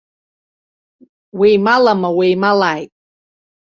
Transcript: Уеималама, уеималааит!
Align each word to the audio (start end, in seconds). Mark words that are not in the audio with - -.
Уеималама, 1.37 2.09
уеималааит! 2.17 2.91